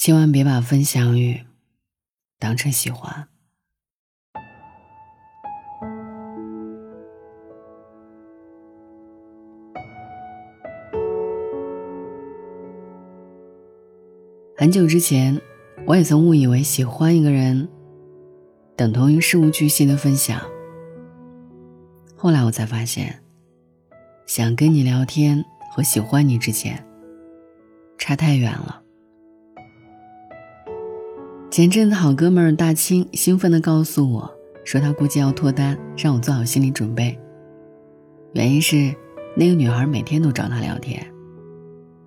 [0.00, 1.42] 千万别把分享欲
[2.38, 3.28] 当成喜欢。
[14.56, 15.38] 很久之前，
[15.86, 17.68] 我也曾误以为喜欢一个人
[18.74, 20.40] 等同于事无巨细的分享。
[22.16, 23.22] 后来我才发现，
[24.24, 26.82] 想跟你聊天和喜欢你之间
[27.98, 28.79] 差太远了。
[31.50, 34.32] 前阵子，好哥们儿大清兴奋地告诉我，
[34.64, 37.18] 说他估计要脱单，让我做好心理准备。
[38.34, 38.94] 原因是
[39.34, 41.04] 那个女孩每天都找他聊天，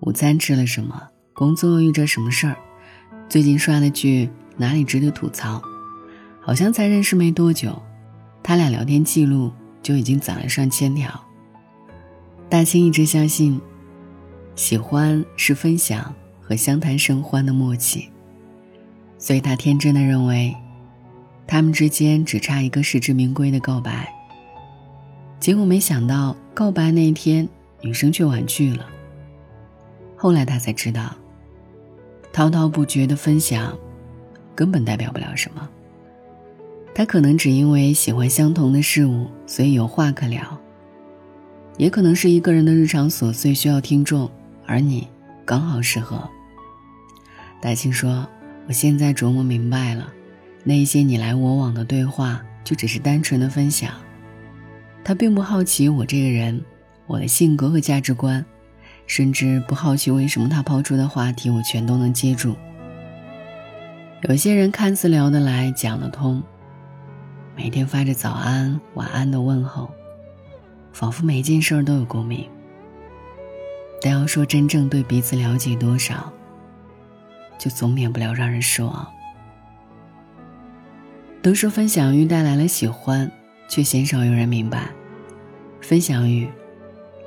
[0.00, 1.00] 午餐吃了什么。
[1.34, 2.56] 工作遇着什么事儿？
[3.28, 5.62] 最近刷了剧，哪里值得吐槽？
[6.40, 7.80] 好像才认识没多久，
[8.42, 11.08] 他俩聊天记录就已经攒了上千条。
[12.48, 13.60] 大清一直相信，
[14.56, 18.10] 喜欢是分享和相谈甚欢的默契，
[19.18, 20.54] 所以他天真的认为，
[21.46, 24.12] 他们之间只差一个实至名归的告白。
[25.40, 27.48] 结果没想到，告白那一天，
[27.80, 28.86] 女生却婉拒了。
[30.16, 31.14] 后来他才知道。
[32.30, 33.76] 滔滔不绝的分享，
[34.54, 35.68] 根本代表不了什么。
[36.94, 40.42] 他可能只因为喜欢相同的事物，所以有话可聊；
[41.78, 44.30] 也可能是一个人的日常琐碎需要听众，
[44.66, 45.08] 而你
[45.44, 46.28] 刚好适合。
[47.60, 48.24] 大清说
[48.68, 50.12] ：“我现在琢磨明白了，
[50.62, 53.90] 那一些你来我往的对话，就只是单纯的分享。
[55.02, 56.62] 他并不好奇我这个人，
[57.06, 58.44] 我的性格和价值观。”
[59.06, 62.54] 甚至不好奇为什么他抛出的话题我全都能接住。
[64.28, 66.42] 有些人看似聊得来、讲得通，
[67.56, 69.90] 每天发着早安、晚安的问候，
[70.92, 72.46] 仿佛每件事都有共鸣。
[74.02, 76.30] 但要说真正对彼此了解多少，
[77.58, 79.06] 就总免不了让人失望。
[81.42, 83.30] 都说分享欲带来了喜欢，
[83.68, 84.88] 却鲜少有人明白，
[85.80, 86.48] 分享欲。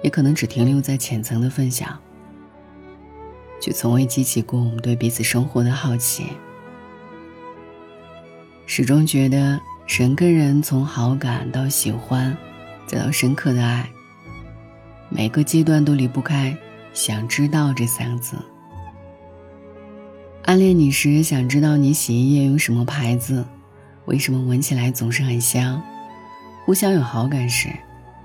[0.04, 1.96] 也可能只停留在浅层的分享，
[3.62, 6.26] 却从未激起过我们对彼此生活的好奇。
[8.66, 12.36] 始终觉得人跟人从好感到喜欢，
[12.88, 13.88] 再到深刻的爱，
[15.08, 16.58] 每个阶段都离不开
[16.96, 18.36] “想知道”这三个字。
[20.44, 23.46] 暗恋你时，想知道你洗衣液用什么牌子，
[24.06, 25.80] 为什么闻起来总是很香；
[26.66, 27.70] 互相有好感时。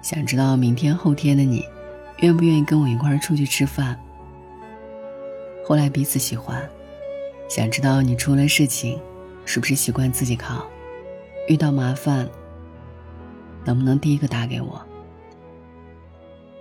[0.03, 1.65] 想知道明天后天的你，
[2.21, 3.99] 愿不愿意跟我一块儿出去吃饭？
[5.65, 6.63] 后来彼此喜欢，
[7.49, 8.99] 想知道你出了事情，
[9.45, 10.65] 是不是习惯自己扛？
[11.49, 12.27] 遇到麻烦，
[13.65, 14.81] 能不能第一个打给我？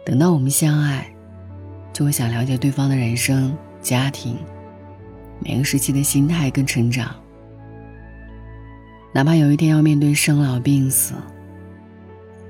[0.04, 1.10] 等到我们相爱，
[1.94, 4.38] 就会想了解对方的人生、家庭，
[5.40, 7.16] 每个时期的心态跟成长。
[9.14, 11.14] 哪怕有一天要面对生老病死。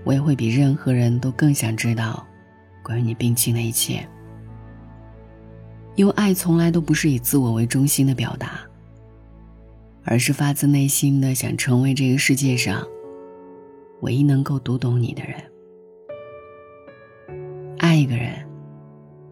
[0.04, 2.26] 我也会比任何人都更想知道，
[2.84, 4.08] 关于你病情的一切。
[5.96, 8.60] 因为爱从来都不是以自我为中心的表达，
[10.04, 12.86] 而是发自内心的想成为这个世界上
[14.02, 15.42] 唯一能够读懂你的人。
[17.80, 18.46] 爱一个人，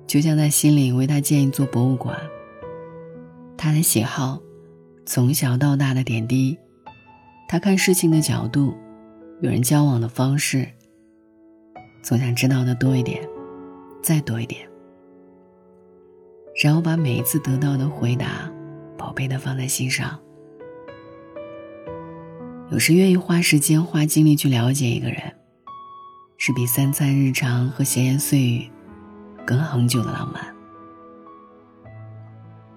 [0.08, 2.18] 就像在心里为他建一座博物馆。
[3.63, 4.41] 他的喜好，
[5.06, 6.59] 从小到大的点滴，
[7.47, 8.75] 他看事情的角度。
[9.41, 10.68] 与人交往的方式，
[12.01, 13.25] 总想知道的多一点，
[14.01, 14.68] 再多一点，
[16.62, 18.51] 然后把每一次得到的回答，
[18.97, 20.19] 宝贝的放在心上。
[22.69, 25.22] 有时愿意花时间、花精力去了解一个人，
[26.38, 28.69] 是比三餐日常和闲言碎语
[29.45, 30.53] 更恒久的浪漫。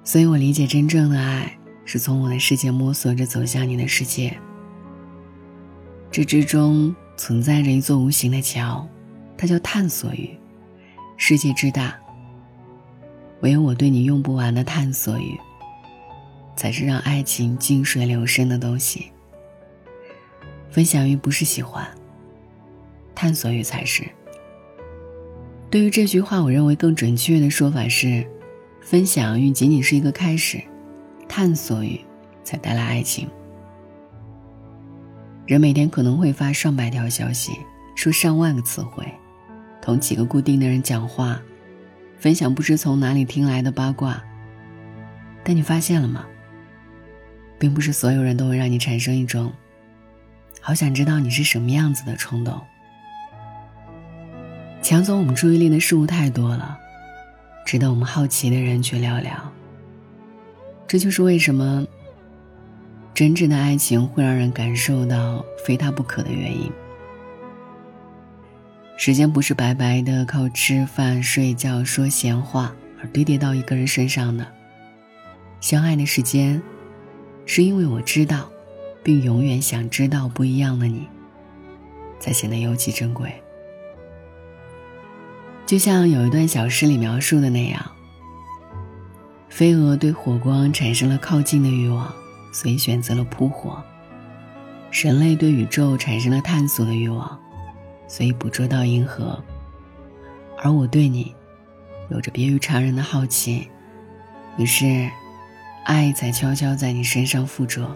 [0.07, 4.39] 所以我理解，真正的爱是从我的世界摸索着走向你的世界。
[6.13, 8.87] 这之中存在着一座无形的桥，
[9.37, 10.31] 它叫探索欲。
[11.17, 11.99] 世界之大，
[13.41, 15.37] 唯有我对你用不完的探索欲，
[16.55, 19.11] 才是让爱情静水流深的东西。
[20.71, 21.85] 分享欲不是喜欢，
[23.13, 24.05] 探索欲才是。
[25.69, 28.25] 对于这句话，我认为更准确的说法是：
[28.87, 30.63] 分享欲仅仅是一个开始，
[31.29, 32.01] 探索欲
[32.45, 33.29] 才带来爱情。
[35.45, 37.51] 人每天可能会发上百条消息，
[37.97, 39.05] 说上万个词汇，
[39.83, 41.43] 同几个固定的人讲话，
[42.17, 44.23] 分享不知从哪里听来的八卦。
[45.43, 46.25] 但你发现了吗？
[47.59, 49.53] 并不是所有人都会让你产生一种
[50.61, 52.63] 好想知道你是什么样子的冲动。
[54.81, 56.79] 抢走我们注意力的事物太多了，
[57.67, 59.53] 值得我们好奇的人去聊聊。
[60.87, 61.85] 这就是为什么
[63.13, 66.71] 真正的爱情会让人感受到非他不可的原因。
[68.97, 72.73] 时间不是白白的靠吃饭、睡觉、说闲话
[73.03, 74.47] 而堆叠到一个人身上的。
[75.61, 76.63] 相爱的时间，
[77.47, 78.49] 是因为我知道，
[79.03, 81.09] 并永远想知道不一样的你，
[82.21, 83.35] 才显得尤其珍贵。
[85.67, 87.85] 就像有一段小诗里描述的那样：
[89.49, 92.15] 飞蛾对火光产生了靠近的欲望，
[92.53, 93.77] 所以选择了扑火；
[94.93, 97.39] 人类对宇宙产生了探索的欲望。
[98.09, 99.43] 所以捕捉到银河，
[100.63, 101.35] 而我对你，
[102.09, 103.67] 有着别于常人的好奇，
[104.57, 105.11] 于是，
[105.83, 107.91] 爱才悄悄在你身上附着。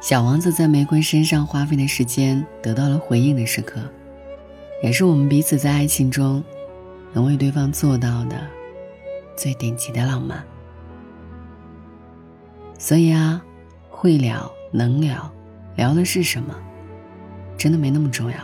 [0.00, 3.82] 小王子在玫瑰身上花费的时间得到了回应的时刻，
[4.82, 6.42] 也是我们彼此在爱情中，
[7.12, 8.46] 能为对方做到的，
[9.36, 10.42] 最顶级的浪漫。
[12.78, 13.44] 所以啊，
[13.90, 15.30] 会聊能聊，
[15.76, 16.54] 聊的是什么，
[17.58, 18.36] 真的没那么重要。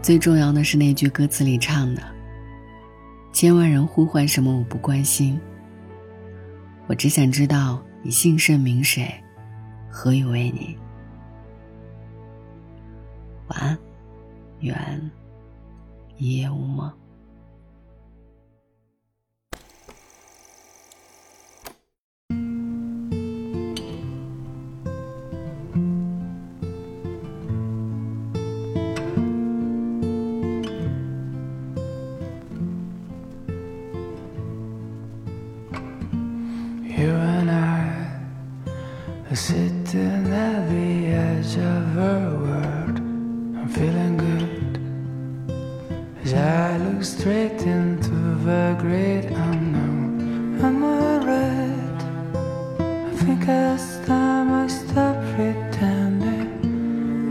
[0.00, 2.02] 最重要的是那句歌词里唱的
[3.34, 5.38] ：“千万人呼唤什么我不关心，
[6.86, 9.12] 我只想知道你姓甚名谁，
[9.90, 10.78] 何以为你。”
[13.48, 13.78] 晚安，
[14.61, 15.11] 愿
[16.17, 16.91] 一夜无梦。
[39.35, 44.08] Sitting at the edge of her world, I'm feeling good as I
[47.02, 48.10] straight into
[48.44, 50.60] the great unknown.
[50.62, 52.02] I'm alright.
[52.78, 56.50] I think it's time I stop pretending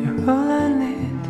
[0.01, 1.21] you're all I need.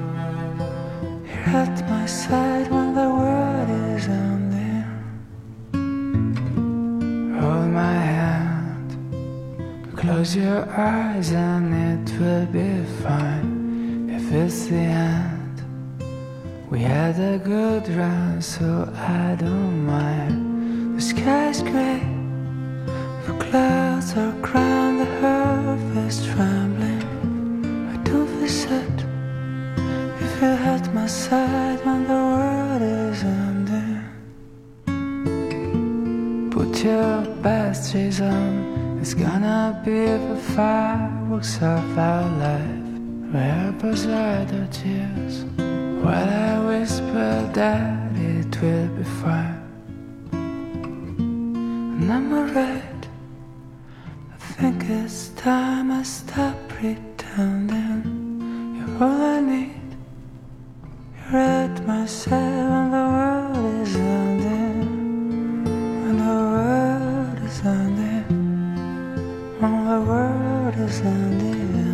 [1.28, 4.86] You're at my side when the world is ending.
[7.40, 8.90] Hold my hand.
[9.98, 15.39] Close your eyes and it will be fine if it's the end.
[16.72, 20.96] We had a good run, so I don't mind.
[20.98, 22.04] The sky's gray,
[23.26, 27.02] the clouds are crying, the earth is trembling.
[27.92, 29.04] I don't feel sad
[30.22, 34.04] if you're at my side when the world is ending.
[36.52, 39.00] Put your best shoes on.
[39.02, 42.86] It's gonna be the fireworks of our life.
[43.34, 45.46] Where beside our tears,
[46.04, 49.62] while I whisper that it will be fine.
[50.32, 53.04] And I'm alright.
[54.34, 58.04] I think it's time I stop pretending.
[58.78, 59.90] You're all I need.
[61.16, 65.66] You're at my side when the world is ending.
[66.04, 68.28] When the world is ending.
[69.62, 71.89] All the world is ending